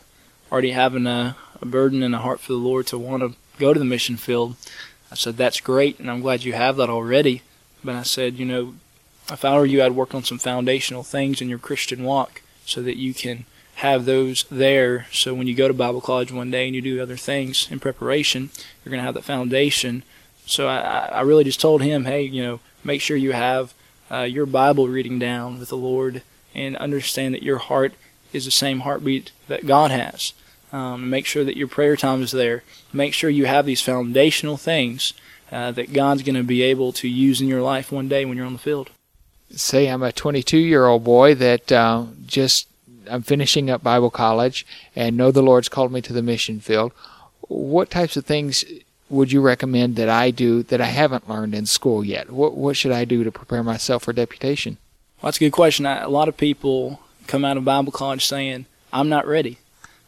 already 0.52 0.72
having 0.72 1.06
a, 1.06 1.36
a 1.60 1.64
burden 1.66 2.02
and 2.02 2.14
a 2.14 2.18
heart 2.18 2.40
for 2.40 2.52
the 2.52 2.58
Lord 2.58 2.86
to 2.88 2.98
want 2.98 3.22
to 3.22 3.34
go 3.58 3.72
to 3.72 3.78
the 3.78 3.84
mission 3.84 4.16
field, 4.16 4.56
I 5.10 5.14
said 5.14 5.36
that's 5.36 5.60
great, 5.60 5.98
and 5.98 6.10
I'm 6.10 6.20
glad 6.20 6.44
you 6.44 6.52
have 6.52 6.76
that 6.76 6.90
already. 6.90 7.42
But 7.82 7.94
I 7.94 8.02
said, 8.02 8.36
you 8.36 8.44
know, 8.44 8.74
if 9.30 9.44
I 9.44 9.56
were 9.56 9.64
you, 9.64 9.82
I'd 9.82 9.92
work 9.92 10.14
on 10.14 10.24
some 10.24 10.38
foundational 10.38 11.02
things 11.02 11.40
in 11.40 11.48
your 11.48 11.58
Christian 11.58 12.04
walk 12.04 12.42
so 12.64 12.82
that 12.82 12.96
you 12.96 13.14
can 13.14 13.44
have 13.76 14.04
those 14.04 14.44
there. 14.50 15.06
So 15.12 15.34
when 15.34 15.46
you 15.46 15.54
go 15.54 15.68
to 15.68 15.74
Bible 15.74 16.00
college 16.00 16.32
one 16.32 16.50
day 16.50 16.66
and 16.66 16.74
you 16.74 16.82
do 16.82 17.02
other 17.02 17.16
things 17.16 17.70
in 17.70 17.80
preparation, 17.80 18.50
you're 18.84 18.90
going 18.90 19.00
to 19.00 19.04
have 19.04 19.14
that 19.14 19.24
foundation. 19.24 20.02
So 20.46 20.68
I, 20.68 21.08
I 21.12 21.20
really 21.22 21.44
just 21.44 21.60
told 21.60 21.82
him, 21.82 22.04
hey, 22.04 22.22
you 22.22 22.42
know, 22.42 22.60
make 22.82 23.00
sure 23.00 23.16
you 23.16 23.32
have 23.32 23.74
uh, 24.10 24.20
your 24.22 24.46
Bible 24.46 24.88
reading 24.88 25.18
down 25.18 25.58
with 25.58 25.70
the 25.70 25.76
Lord 25.76 26.22
and 26.54 26.76
understand 26.76 27.34
that 27.34 27.42
your 27.42 27.58
heart 27.58 27.94
is 28.32 28.44
the 28.44 28.50
same 28.50 28.80
heartbeat 28.80 29.32
that 29.48 29.66
God 29.66 29.90
has. 29.90 30.32
Um, 30.72 31.08
make 31.08 31.26
sure 31.26 31.44
that 31.44 31.56
your 31.56 31.68
prayer 31.68 31.96
time 31.96 32.22
is 32.22 32.32
there. 32.32 32.62
Make 32.92 33.14
sure 33.14 33.30
you 33.30 33.46
have 33.46 33.66
these 33.66 33.80
foundational 33.80 34.56
things 34.56 35.14
uh, 35.52 35.70
that 35.72 35.92
God's 35.92 36.22
going 36.22 36.34
to 36.34 36.42
be 36.42 36.62
able 36.62 36.92
to 36.94 37.08
use 37.08 37.40
in 37.40 37.48
your 37.48 37.62
life 37.62 37.92
one 37.92 38.08
day 38.08 38.24
when 38.24 38.36
you're 38.36 38.46
on 38.46 38.54
the 38.54 38.58
field 38.58 38.90
say 39.56 39.86
I'm 39.88 40.02
a 40.02 40.12
22 40.12 40.58
year 40.58 40.86
old 40.86 41.04
boy 41.04 41.34
that 41.36 41.70
uh, 41.72 42.06
just 42.26 42.68
I'm 43.10 43.22
finishing 43.22 43.70
up 43.70 43.82
Bible 43.82 44.10
college 44.10 44.66
and 44.94 45.16
know 45.16 45.30
the 45.30 45.42
Lord's 45.42 45.68
called 45.68 45.92
me 45.92 46.00
to 46.02 46.12
the 46.12 46.22
mission 46.22 46.60
field. 46.60 46.92
What 47.48 47.90
types 47.90 48.16
of 48.16 48.24
things 48.24 48.64
would 49.10 49.32
you 49.32 49.40
recommend 49.40 49.96
that 49.96 50.08
I 50.08 50.30
do 50.30 50.62
that 50.64 50.80
I 50.80 50.86
haven't 50.86 51.28
learned 51.28 51.54
in 51.54 51.66
school 51.66 52.04
yet? 52.04 52.30
What 52.30 52.56
what 52.56 52.76
should 52.76 52.92
I 52.92 53.04
do 53.04 53.24
to 53.24 53.32
prepare 53.32 53.62
myself 53.62 54.04
for 54.04 54.12
deputation? 54.12 54.78
Well, 55.20 55.28
that's 55.28 55.38
a 55.38 55.40
good 55.40 55.52
question. 55.52 55.86
I, 55.86 56.00
a 56.00 56.08
lot 56.08 56.28
of 56.28 56.36
people 56.36 57.00
come 57.26 57.44
out 57.44 57.56
of 57.56 57.64
Bible 57.64 57.92
college 57.92 58.24
saying, 58.24 58.66
I'm 58.92 59.08
not 59.08 59.26
ready. 59.26 59.58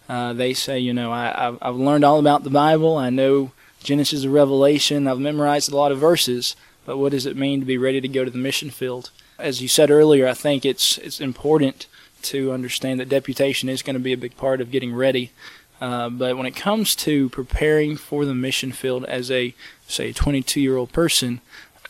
Uh, 0.08 0.32
they 0.32 0.54
say, 0.54 0.78
you 0.78 0.92
know, 0.92 1.10
I, 1.10 1.48
I've, 1.48 1.58
I've 1.60 1.76
learned 1.76 2.04
all 2.04 2.18
about 2.18 2.44
the 2.44 2.50
Bible. 2.50 2.96
I 2.96 3.10
know 3.10 3.52
Genesis 3.82 4.22
to 4.22 4.30
Revelation. 4.30 5.06
I've 5.06 5.18
memorized 5.18 5.72
a 5.72 5.76
lot 5.76 5.92
of 5.92 5.98
verses. 5.98 6.54
But 6.84 6.98
what 6.98 7.12
does 7.12 7.26
it 7.26 7.36
mean 7.36 7.60
to 7.60 7.66
be 7.66 7.78
ready 7.78 8.00
to 8.00 8.08
go 8.08 8.24
to 8.24 8.30
the 8.30 8.38
mission 8.38 8.70
field? 8.70 9.10
As 9.38 9.60
you 9.60 9.68
said 9.68 9.90
earlier, 9.90 10.26
I 10.26 10.34
think 10.34 10.64
it's 10.64 10.98
it's 10.98 11.20
important 11.20 11.86
to 12.22 12.52
understand 12.52 12.98
that 12.98 13.08
deputation 13.08 13.68
is 13.68 13.82
going 13.82 13.94
to 13.94 14.00
be 14.00 14.12
a 14.12 14.18
big 14.18 14.36
part 14.36 14.60
of 14.60 14.70
getting 14.70 14.94
ready. 14.94 15.30
Uh, 15.80 16.08
but 16.08 16.36
when 16.36 16.46
it 16.46 16.56
comes 16.56 16.96
to 16.96 17.28
preparing 17.28 17.96
for 17.96 18.24
the 18.24 18.34
mission 18.34 18.72
field 18.72 19.04
as 19.04 19.30
a 19.30 19.54
say 19.86 20.12
22 20.12 20.60
year 20.60 20.76
old 20.76 20.92
person, 20.92 21.40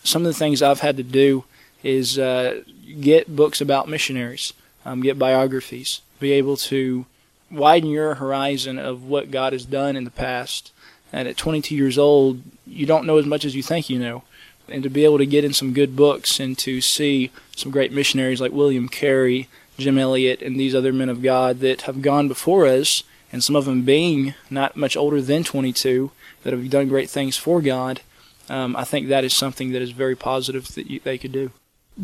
some 0.03 0.23
of 0.23 0.27
the 0.27 0.39
things 0.39 0.61
I've 0.61 0.81
had 0.81 0.97
to 0.97 1.03
do 1.03 1.45
is 1.83 2.19
uh, 2.19 2.63
get 3.01 3.37
books 3.37 3.61
about 3.61 3.89
missionaries, 3.89 4.53
um, 4.85 5.01
get 5.03 5.19
biographies, 5.19 6.01
be 6.19 6.33
able 6.33 6.57
to 6.57 7.07
widen 7.51 7.91
your 7.91 8.17
horizon 8.17 8.79
of 8.79 9.05
what 9.05 9.31
God 9.31 9.53
has 9.53 9.65
done 9.65 9.95
in 9.95 10.05
the 10.05 10.11
past. 10.11 10.73
And 11.13 11.29
at 11.29 11.37
22 11.37 11.77
years 11.77 11.97
old, 11.97 12.43
you 12.67 12.87
don't 12.87 13.07
know 13.07 13.19
as 13.19 13.27
much 13.27 13.45
as 13.45 13.55
you 13.55 13.63
think 13.63 13.89
you 13.89 14.01
know 14.01 14.25
and 14.69 14.83
to 14.83 14.91
be 14.91 15.05
able 15.05 15.19
to 15.19 15.27
get 15.27 15.45
in 15.45 15.53
some 15.53 15.73
good 15.73 15.97
books 15.97 16.41
and 16.41 16.57
to 16.59 16.81
see 16.81 17.31
some 17.55 17.71
great 17.71 17.93
missionaries 17.93 18.41
like 18.41 18.53
William 18.53 18.89
Carey, 18.89 19.49
Jim 19.79 19.99
Elliot, 19.99 20.43
and 20.43 20.59
these 20.59 20.75
other 20.75 20.93
men 20.93 21.09
of 21.09 21.23
God 21.23 21.61
that 21.61 21.83
have 21.83 22.03
gone 22.03 22.29
before 22.29 22.67
us, 22.67 23.03
and 23.33 23.43
some 23.43 23.57
of 23.57 23.65
them 23.65 23.83
being 23.83 24.35
not 24.51 24.77
much 24.77 24.97
older 24.97 25.21
than 25.21 25.45
22, 25.45 26.11
that 26.43 26.53
have 26.53 26.71
done 26.71 26.89
great 26.89 27.11
things 27.11 27.37
for 27.37 27.61
God, 27.61 28.01
um, 28.49 28.77
I 28.77 28.85
think 28.85 29.09
that 29.09 29.25
is 29.25 29.35
something 29.35 29.73
that 29.73 29.83
is 29.83 29.91
very 29.91 30.15
positive 30.15 30.69
that 30.75 30.89
you, 30.89 31.01
they 31.01 31.19
could 31.19 31.33
do. 31.33 31.51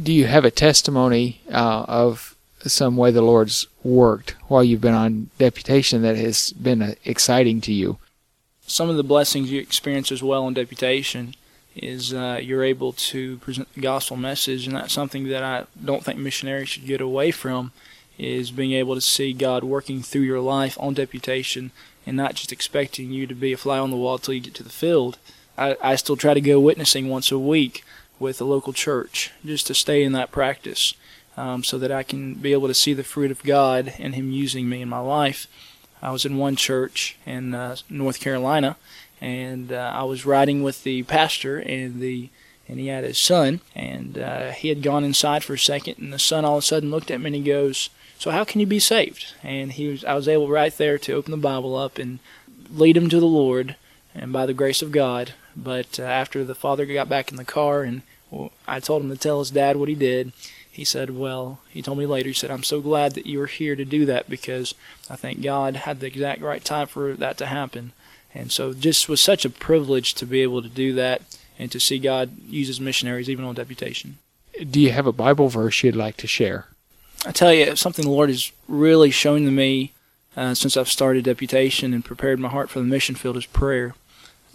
Do 0.00 0.12
you 0.12 0.26
have 0.26 0.44
a 0.44 0.50
testimony 0.50 1.40
uh, 1.50 1.84
of 1.86 2.34
some 2.64 2.96
way 2.96 3.10
the 3.10 3.22
Lord's 3.22 3.66
worked 3.82 4.34
while 4.48 4.64
you've 4.64 4.80
been 4.80 4.94
on 4.94 5.30
deputation 5.38 6.02
that 6.02 6.16
has 6.16 6.52
been 6.52 6.82
uh, 6.82 6.94
exciting 7.04 7.60
to 7.62 7.72
you? 7.72 7.98
Some 8.66 8.88
of 8.88 8.96
the 8.96 9.04
blessings 9.04 9.50
you 9.50 9.60
experience 9.60 10.10
as 10.10 10.22
well 10.22 10.44
on 10.44 10.54
deputation 10.54 11.34
is 11.74 12.12
uh, 12.12 12.38
you're 12.42 12.64
able 12.64 12.92
to 12.92 13.38
present 13.38 13.72
the 13.74 13.80
gospel 13.80 14.16
message, 14.16 14.66
and 14.66 14.76
that's 14.76 14.92
something 14.92 15.28
that 15.28 15.42
I 15.42 15.64
don't 15.82 16.04
think 16.04 16.18
missionaries 16.18 16.68
should 16.68 16.86
get 16.86 17.00
away 17.00 17.30
from. 17.30 17.72
Is 18.18 18.50
being 18.50 18.72
able 18.72 18.94
to 18.94 19.00
see 19.00 19.32
God 19.32 19.64
working 19.64 20.02
through 20.02 20.22
your 20.22 20.40
life 20.40 20.76
on 20.78 20.94
deputation, 20.94 21.70
and 22.06 22.16
not 22.16 22.34
just 22.34 22.52
expecting 22.52 23.10
you 23.10 23.26
to 23.26 23.34
be 23.34 23.52
a 23.52 23.56
fly 23.56 23.78
on 23.78 23.90
the 23.90 23.96
wall 23.96 24.14
until 24.14 24.34
you 24.34 24.40
get 24.40 24.54
to 24.54 24.62
the 24.62 24.70
field. 24.70 25.18
I, 25.56 25.76
I 25.82 25.96
still 25.96 26.16
try 26.16 26.34
to 26.34 26.40
go 26.40 26.60
witnessing 26.60 27.08
once 27.08 27.32
a 27.32 27.38
week 27.38 27.84
with 28.18 28.40
a 28.40 28.44
local 28.44 28.72
church, 28.72 29.32
just 29.44 29.66
to 29.66 29.74
stay 29.74 30.04
in 30.04 30.12
that 30.12 30.30
practice, 30.30 30.94
um, 31.36 31.64
so 31.64 31.78
that 31.78 31.90
I 31.90 32.02
can 32.02 32.34
be 32.34 32.52
able 32.52 32.68
to 32.68 32.74
see 32.74 32.92
the 32.92 33.02
fruit 33.02 33.30
of 33.30 33.42
God 33.42 33.94
and 33.98 34.14
Him 34.14 34.30
using 34.30 34.68
me 34.68 34.82
in 34.82 34.88
my 34.88 35.00
life. 35.00 35.46
I 36.02 36.10
was 36.10 36.24
in 36.24 36.36
one 36.36 36.56
church 36.56 37.16
in 37.24 37.54
uh, 37.54 37.76
North 37.88 38.20
Carolina 38.20 38.76
and 39.22 39.72
uh, 39.72 39.92
I 39.94 40.02
was 40.02 40.26
riding 40.26 40.64
with 40.64 40.82
the 40.82 41.04
pastor 41.04 41.58
and 41.58 42.00
the 42.00 42.28
and 42.68 42.78
he 42.78 42.86
had 42.86 43.04
his 43.04 43.18
son, 43.18 43.60
and 43.74 44.16
uh, 44.18 44.50
he 44.52 44.68
had 44.68 44.82
gone 44.82 45.04
inside 45.04 45.44
for 45.44 45.54
a 45.54 45.58
second, 45.58 45.98
and 45.98 46.12
the 46.12 46.18
son 46.18 46.44
all 46.44 46.58
of 46.58 46.62
a 46.62 46.66
sudden 46.66 46.90
looked 46.90 47.10
at 47.10 47.20
me 47.20 47.26
and 47.26 47.36
he 47.36 47.42
goes, 47.42 47.90
"So 48.18 48.30
how 48.30 48.44
can 48.44 48.60
you 48.60 48.66
be 48.66 48.80
saved?" 48.80 49.34
And 49.42 49.72
he 49.72 49.88
was 49.88 50.04
I 50.04 50.14
was 50.14 50.26
able 50.26 50.48
right 50.48 50.76
there 50.76 50.98
to 50.98 51.12
open 51.12 51.30
the 51.30 51.36
Bible 51.36 51.76
up 51.76 51.98
and 51.98 52.18
lead 52.70 52.96
him 52.96 53.08
to 53.10 53.20
the 53.20 53.26
Lord, 53.26 53.76
and 54.14 54.32
by 54.32 54.44
the 54.44 54.54
grace 54.54 54.82
of 54.82 54.92
God. 54.92 55.34
But 55.54 56.00
uh, 56.00 56.02
after 56.02 56.44
the 56.44 56.54
father 56.54 56.84
got 56.86 57.08
back 57.08 57.30
in 57.30 57.36
the 57.36 57.44
car 57.44 57.82
and 57.82 58.02
well, 58.30 58.50
I 58.66 58.80
told 58.80 59.02
him 59.02 59.10
to 59.10 59.16
tell 59.16 59.38
his 59.38 59.50
dad 59.50 59.76
what 59.76 59.90
he 59.90 59.94
did, 59.94 60.32
he 60.70 60.84
said, 60.84 61.10
Well, 61.10 61.60
he 61.68 61.82
told 61.82 61.98
me 61.98 62.06
later, 62.06 62.30
he 62.30 62.34
said, 62.34 62.50
I'm 62.50 62.62
so 62.62 62.80
glad 62.80 63.12
that 63.12 63.26
you 63.26 63.38
were 63.38 63.46
here 63.46 63.76
to 63.76 63.84
do 63.84 64.06
that 64.06 64.30
because 64.30 64.74
I 65.10 65.16
think 65.16 65.42
God 65.42 65.76
had 65.76 66.00
the 66.00 66.06
exact 66.06 66.40
right 66.40 66.64
time 66.64 66.86
for 66.86 67.12
that 67.12 67.36
to 67.38 67.46
happen. 67.46 67.92
And 68.34 68.50
so 68.50 68.72
just 68.72 69.08
was 69.08 69.20
such 69.20 69.44
a 69.44 69.50
privilege 69.50 70.14
to 70.14 70.26
be 70.26 70.42
able 70.42 70.62
to 70.62 70.68
do 70.68 70.94
that 70.94 71.22
and 71.58 71.70
to 71.70 71.80
see 71.80 71.98
God 71.98 72.30
use 72.48 72.68
his 72.68 72.80
missionaries 72.80 73.28
even 73.28 73.44
on 73.44 73.54
deputation. 73.54 74.18
Do 74.70 74.80
you 74.80 74.90
have 74.90 75.06
a 75.06 75.12
Bible 75.12 75.48
verse 75.48 75.82
you'd 75.82 75.96
like 75.96 76.16
to 76.18 76.26
share? 76.26 76.66
I 77.24 77.32
tell 77.32 77.52
you, 77.52 77.76
something 77.76 78.04
the 78.04 78.10
Lord 78.10 78.30
has 78.30 78.52
really 78.68 79.10
shown 79.10 79.44
to 79.44 79.50
me 79.50 79.92
uh, 80.36 80.54
since 80.54 80.76
I've 80.76 80.88
started 80.88 81.24
deputation 81.24 81.94
and 81.94 82.04
prepared 82.04 82.40
my 82.40 82.48
heart 82.48 82.70
for 82.70 82.78
the 82.80 82.84
mission 82.84 83.14
field 83.14 83.36
is 83.36 83.46
prayer. 83.46 83.94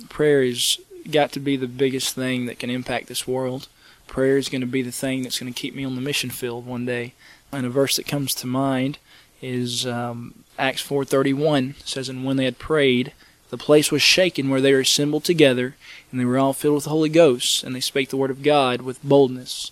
Prayer 0.10 0.43
has 0.43 0.77
got 1.10 1.31
to 1.31 1.39
be 1.39 1.55
the 1.55 1.67
biggest 1.67 2.13
thing 2.13 2.46
that 2.46 2.60
can 2.60 2.69
impact 2.69 3.07
this 3.07 3.27
world. 3.27 3.67
Prayer 4.07 4.38
is 4.38 4.50
going 4.50 4.62
to 4.62 4.67
be 4.67 4.81
the 4.81 4.91
thing 4.91 5.22
that's 5.22 5.39
going 5.39 5.53
to 5.53 5.60
keep 5.60 5.75
me 5.75 5.86
on 5.86 5.96
the 5.96 6.01
mission 6.01 6.29
field 6.29 6.65
one 6.65 6.86
day. 6.86 7.13
And 7.51 7.65
a 7.65 7.69
verse 7.69 7.96
that 7.96 8.07
comes 8.07 8.34
to 8.36 8.48
mind 8.48 8.98
is 9.41 9.86
um, 9.86 10.43
Acts 10.57 10.81
4:31 10.81 11.75
says, 11.86 12.10
"And 12.10 12.25
when 12.25 12.38
they 12.38 12.46
had 12.46 12.60
prayed, 12.60 13.13
the 13.50 13.58
place 13.58 13.92
was 13.92 14.01
shaken 14.01 14.50
where 14.50 14.62
they 14.62 14.74
were 14.74 14.82
assembled 14.82 15.24
together, 15.24 15.75
and 16.12 16.20
they 16.20 16.25
were 16.25 16.38
all 16.38 16.54
filled 16.54 16.75
with 16.75 16.84
the 16.86 16.89
Holy 16.89 17.10
Ghost, 17.10 17.63
and 17.63 17.75
they 17.75 17.80
spake 17.80 18.10
the 18.10 18.18
word 18.18 18.32
of 18.32 18.44
God 18.44 18.82
with 18.82 19.04
boldness. 19.04 19.72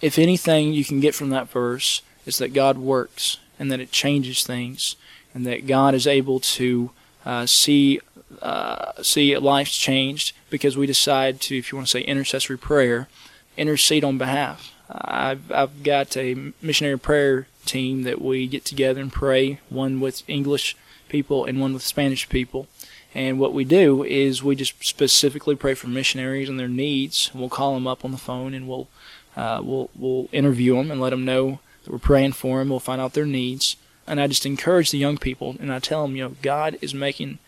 If 0.00 0.18
anything 0.18 0.72
you 0.72 0.84
can 0.84 1.00
get 1.00 1.14
from 1.14 1.30
that 1.30 1.48
verse 1.48 2.02
is 2.26 2.38
that 2.38 2.52
God 2.52 2.78
works, 2.78 3.38
and 3.58 3.72
that 3.72 3.80
it 3.80 3.90
changes 3.90 4.44
things, 4.44 4.96
and 5.32 5.46
that 5.46 5.66
God 5.66 5.94
is 5.94 6.06
able 6.06 6.40
to 6.40 6.90
uh, 7.24 7.46
see 7.46 8.00
uh, 8.42 8.92
see 9.02 9.36
lives 9.38 9.72
changed 9.72 10.34
because 10.50 10.76
we 10.76 10.86
decide 10.86 11.40
to, 11.40 11.56
if 11.56 11.70
you 11.70 11.76
want 11.76 11.86
to 11.86 11.90
say 11.92 12.02
intercessory 12.02 12.58
prayer, 12.58 13.08
intercede 13.56 14.04
on 14.04 14.18
behalf. 14.18 14.72
I've, 14.90 15.50
I've 15.50 15.82
got 15.82 16.16
a 16.16 16.52
missionary 16.60 16.98
prayer 16.98 17.46
team 17.64 18.02
that 18.02 18.20
we 18.20 18.46
get 18.46 18.64
together 18.64 19.00
and 19.00 19.12
pray, 19.12 19.60
one 19.68 20.00
with 20.00 20.22
English 20.28 20.76
people 21.08 21.44
and 21.44 21.60
one 21.60 21.72
with 21.72 21.82
Spanish 21.82 22.28
people. 22.28 22.68
And 23.16 23.40
what 23.40 23.54
we 23.54 23.64
do 23.64 24.04
is 24.04 24.42
we 24.42 24.54
just 24.56 24.84
specifically 24.84 25.56
pray 25.56 25.72
for 25.72 25.88
missionaries 25.88 26.50
and 26.50 26.60
their 26.60 26.68
needs. 26.68 27.30
We'll 27.32 27.48
call 27.48 27.72
them 27.72 27.86
up 27.86 28.04
on 28.04 28.12
the 28.12 28.18
phone 28.18 28.52
and 28.52 28.68
we'll 28.68 28.88
uh, 29.34 29.62
we'll 29.64 29.88
we'll 29.96 30.28
interview 30.32 30.76
them 30.76 30.90
and 30.90 31.00
let 31.00 31.10
them 31.10 31.24
know 31.24 31.60
that 31.82 31.92
we're 31.92 31.98
praying 31.98 32.32
for 32.32 32.58
them. 32.58 32.68
We'll 32.68 32.78
find 32.78 33.00
out 33.00 33.14
their 33.14 33.24
needs. 33.24 33.76
And 34.06 34.20
I 34.20 34.26
just 34.26 34.44
encourage 34.44 34.90
the 34.90 34.98
young 34.98 35.16
people 35.16 35.56
and 35.58 35.72
I 35.72 35.78
tell 35.78 36.02
them, 36.02 36.14
you 36.14 36.24
know, 36.24 36.36
God 36.42 36.76
is 36.82 36.92
making 36.92 37.38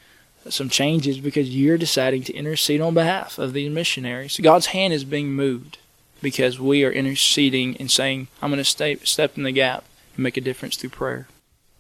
some 0.49 0.71
changes 0.71 1.21
because 1.21 1.55
you're 1.55 1.77
deciding 1.77 2.23
to 2.25 2.33
intercede 2.33 2.81
on 2.81 2.95
behalf 2.95 3.37
of 3.39 3.53
these 3.53 3.71
missionaries. 3.71 4.41
God's 4.43 4.67
hand 4.67 4.95
is 4.95 5.05
being 5.05 5.33
moved 5.33 5.77
because 6.23 6.59
we 6.59 6.83
are 6.83 6.91
interceding 6.91 7.77
and 7.77 7.91
saying, 7.91 8.29
I'm 8.41 8.49
going 8.49 8.57
to 8.57 8.65
stay, 8.65 8.97
step 9.05 9.37
in 9.37 9.43
the 9.43 9.53
gap 9.53 9.85
and 10.17 10.23
make 10.23 10.39
a 10.39 10.41
difference 10.41 10.79
through 10.79 10.91
prayer. 10.91 11.29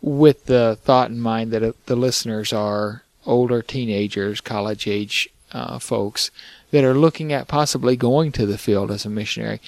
With 0.02 0.45
the 0.45 0.76
thought 0.83 1.09
in 1.09 1.21
mind 1.21 1.52
that 1.52 1.87
the 1.87 1.97
listeners 1.97 2.52
are 2.52 3.02
older 3.28 3.62
teenagers, 3.62 4.40
college 4.40 4.88
age 4.88 5.28
uh, 5.52 5.78
folks 5.78 6.30
that 6.70 6.85
are 6.85 6.94
looking 6.94 7.32
at 7.32 7.49
possibly 7.49 7.97
going 7.97 8.32
to 8.32 8.47
the 8.47 8.58
field 8.58 8.90
as 8.90 9.04
a 9.04 9.11
missionary. 9.11 9.61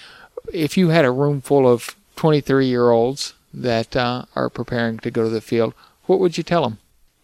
If 0.52 0.76
you 0.76 0.88
had 0.88 1.04
a 1.04 1.12
room 1.12 1.40
full 1.40 1.68
of 1.68 1.94
23 2.16 2.66
year 2.66 2.90
olds 2.90 3.34
that 3.52 3.94
uh, 3.94 4.24
are 4.34 4.50
preparing 4.50 4.98
to 4.98 5.10
go 5.10 5.24
to 5.24 5.30
the 5.30 5.40
field, 5.40 5.74
what 6.06 6.18
would 6.18 6.36
you 6.36 6.42
tell 6.42 6.62
them? 6.62 6.78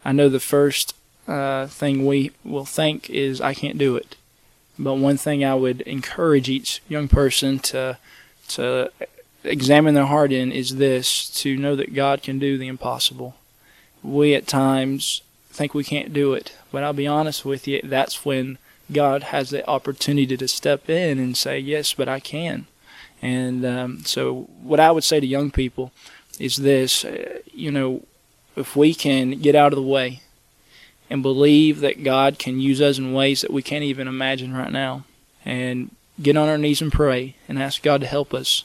I 0.05 0.13
know 0.13 0.29
the 0.29 0.41
first 0.41 0.95
uh, 1.27 1.67
thing 1.67 2.07
we 2.07 2.31
will 2.45 2.65
think 2.65 3.11
is, 3.11 3.41
I 3.41 3.55
can't 3.55 3.79
do 3.79 3.97
it. 3.97 4.17
But 4.79 4.95
one 4.95 5.17
thing 5.17 5.45
I 5.45 5.55
would 5.55 5.81
encourage 5.83 6.49
each 6.49 6.83
young 6.89 7.09
person 7.09 7.59
to 7.61 7.99
to 8.49 8.93
examine 9.43 9.95
their 9.95 10.07
heart 10.07 10.33
in 10.33 10.53
is 10.53 10.77
this 10.77 11.29
to 11.31 11.57
know 11.57 11.75
that 11.77 11.95
God 11.95 12.23
can 12.23 12.39
do 12.39 12.59
the 12.59 12.69
impossible. 12.69 13.35
We 14.03 14.35
at 14.35 14.47
times 14.47 15.23
think 15.57 15.75
we 15.75 15.85
can't 15.85 16.13
do 16.13 16.35
it. 16.35 16.53
But 16.71 16.85
I'll 16.85 16.93
be 16.93 17.07
honest 17.07 17.45
with 17.45 17.67
you, 17.67 17.81
that's 17.83 18.25
when 18.25 18.59
God 18.93 19.25
has 19.25 19.51
the 19.51 19.69
opportunity 19.69 20.37
to 20.37 20.49
step 20.49 20.89
in 20.89 21.19
and 21.19 21.37
say, 21.37 21.59
Yes, 21.59 21.95
but 21.95 22.09
I 22.09 22.21
can. 22.21 22.67
And 23.23 23.65
um, 23.65 24.05
so, 24.05 24.49
what 24.63 24.81
I 24.81 24.91
would 24.91 25.05
say 25.05 25.21
to 25.21 25.27
young 25.27 25.51
people 25.51 25.91
is 26.39 26.57
this 26.57 27.05
uh, 27.05 27.41
you 27.53 27.71
know, 27.71 28.03
if 28.55 28.77
we 28.77 28.95
can 28.95 29.41
get 29.41 29.55
out 29.55 29.73
of 29.73 29.77
the 29.77 29.83
way 29.83 30.21
and 31.09 31.23
believe 31.23 31.81
that 31.81 32.05
God 32.05 32.39
can 32.39 32.61
use 32.61 32.81
us 32.81 32.99
in 32.99 33.13
ways 33.13 33.41
that 33.41 33.53
we 33.53 33.63
can't 33.63 33.85
even 33.85 34.09
imagine 34.09 34.55
right 34.55 34.73
now, 34.73 35.05
and 35.45 35.91
get 36.21 36.37
on 36.37 36.49
our 36.49 36.59
knees 36.59 36.83
and 36.83 36.93
pray 36.93 37.37
and 37.49 37.59
ask 37.59 37.83
God 37.83 38.01
to 38.01 38.07
help 38.07 38.35
us. 38.35 38.65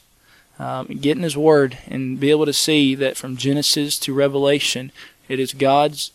Um, 0.60 0.88
get 0.88 1.18
in 1.18 1.24
His 1.24 1.38
Word 1.38 1.78
and 1.88 2.20
be 2.20 2.30
able 2.30 2.46
to 2.46 2.54
see 2.54 2.94
that 2.96 3.18
from 3.18 3.38
Genesis 3.38 3.98
to 4.00 4.14
Revelation, 4.14 4.92
it 5.28 5.40
is 5.40 5.54
God's 5.54 6.12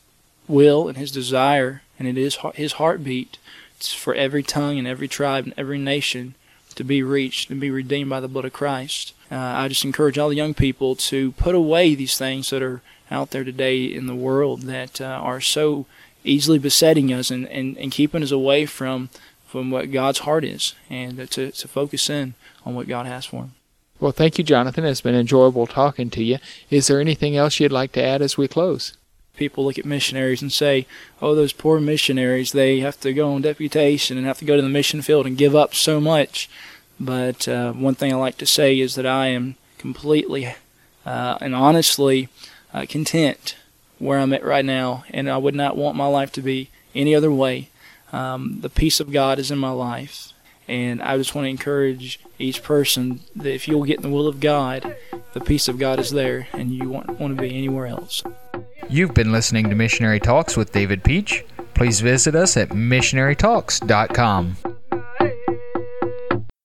will 0.49 0.89
and 0.89 0.97
his 0.97 1.11
desire, 1.11 1.83
and 1.99 2.07
it 2.07 2.19
is 2.19 2.39
his 2.55 2.75
heartbeat 2.75 3.39
for 3.81 4.15
every 4.15 4.43
tongue 4.43 4.79
and 4.79 4.87
every 4.87 5.09
tribe 5.09 5.45
and 5.45 5.55
every 5.57 5.79
nation 5.79 6.35
to 6.75 6.85
be 6.85 7.03
reached 7.03 7.51
and 7.51 7.61
be 7.61 7.71
redeemed 7.71 8.11
by 8.11 8.21
the 8.21 8.29
blood 8.29 8.45
of 8.45 8.53
Christ. 8.53 9.15
Uh, 9.31 9.37
I 9.37 9.69
just 9.69 9.85
encourage 9.85 10.19
all 10.19 10.29
the 10.29 10.37
young 10.37 10.55
people 10.55 10.95
to 10.97 11.33
put 11.33 11.55
away 11.55 11.95
these 11.95 12.17
things 12.17 12.51
that 12.51 12.63
are 12.63 12.83
out 13.11 13.31
there 13.31 13.45
today 13.45 13.85
in 13.85 14.07
the 14.07 14.15
world 14.15 14.63
that 14.63 15.01
uh, 15.01 15.05
are 15.05 15.41
so 15.41 15.87
easily 16.25 16.59
besetting 16.59 17.13
us 17.13 17.31
and, 17.31 17.49
and, 17.49 17.77
and 17.79 17.93
keeping 17.93 18.23
us 18.23 18.31
away 18.31 18.67
from 18.67 19.09
from 19.47 19.71
what 19.71 19.93
God's 19.93 20.19
heart 20.21 20.45
is 20.45 20.75
and 20.91 21.31
to, 21.31 21.53
to 21.53 21.69
focus 21.69 22.11
in 22.11 22.35
on 22.67 22.75
what 22.75 22.89
God 22.89 23.07
has 23.07 23.25
for 23.25 23.43
them. 23.43 23.55
Well, 24.01 24.13
thank 24.13 24.37
you, 24.37 24.45
Jonathan. 24.45 24.85
It's 24.85 25.01
been 25.01 25.15
enjoyable 25.15 25.67
talking 25.67 26.11
to 26.11 26.23
you. 26.23 26.39
Is 26.69 26.89
there 26.89 27.01
anything 27.01 27.37
else 27.37 27.59
you'd 27.59 27.73
like 27.73 27.93
to 27.93 28.03
add 28.03 28.21
as 28.21 28.37
we 28.37 28.49
close? 28.49 28.93
People 29.37 29.65
look 29.65 29.79
at 29.79 29.85
missionaries 29.85 30.43
and 30.43 30.53
say, 30.53 30.87
oh, 31.21 31.35
those 31.35 31.53
poor 31.53 31.79
missionaries, 31.81 32.53
they 32.53 32.81
have 32.81 32.99
to 33.01 33.13
go 33.13 33.33
on 33.33 33.43
deputation 33.43 34.17
and 34.17 34.27
have 34.27 34.39
to 34.39 34.45
go 34.45 34.57
to 34.57 34.63
the 34.63 34.69
mission 34.69 35.03
field 35.03 35.27
and 35.27 35.39
give 35.39 35.55
up 35.55 35.75
so 35.75 36.01
much. 36.01 36.49
But 36.99 37.47
uh, 37.47 37.73
one 37.73 37.95
thing 37.95 38.13
I 38.13 38.17
like 38.17 38.39
to 38.39 38.47
say 38.47 38.79
is 38.81 38.95
that 38.95 39.07
I 39.07 39.27
am 39.29 39.57
completely 39.79 40.55
uh, 41.05 41.39
and 41.41 41.55
honestly 41.55 42.29
uh, 42.73 42.87
content 42.89 43.57
where 43.99 44.19
I'm 44.19 44.33
at 44.33 44.45
right 44.45 44.65
now, 44.65 45.05
and 45.11 45.31
I 45.31 45.39
would 45.39 45.55
not 45.55 45.77
want 45.77 45.97
my 45.97 46.07
life 46.07 46.33
to 46.33 46.43
be 46.43 46.71
any 46.95 47.15
other 47.15 47.33
way. 47.33 47.71
Um, 48.13 48.61
the 48.61 48.69
peace 48.69 49.01
of 49.01 49.13
God 49.13 49.39
is 49.39 49.51
in 49.51 49.59
my 49.59 49.71
life, 49.71 50.33
and 50.69 51.03
I 51.03 51.17
just 51.17 51.35
want 51.35 51.47
to 51.47 51.51
encourage 51.51 52.21
each 52.39 52.63
person 52.63 53.21
that 53.35 53.55
if 53.55 53.69
you'll 53.69 53.85
get 53.85 53.99
in 53.99 54.03
the 54.03 54.15
will 54.15 54.27
of 54.27 54.41
God, 54.41 54.97
the 55.33 55.41
peace 55.41 55.69
of 55.69 55.79
God 55.79 55.99
is 55.99 56.11
there, 56.11 56.49
and 56.53 56.73
you 56.73 56.89
won't 56.89 57.19
want 57.21 57.37
to 57.37 57.41
be 57.41 57.57
anywhere 57.57 57.87
else. 57.87 58.23
You've 58.89 59.15
been 59.15 59.33
listening 59.33 59.69
to 59.69 59.75
Missionary 59.75 60.21
Talks 60.21 60.57
with 60.57 60.73
David 60.73 61.03
Peach. 61.03 61.45
Please 61.75 62.01
visit 62.01 62.35
us 62.37 62.57
at 62.57 62.69
missionarytalks.com. 62.69 64.57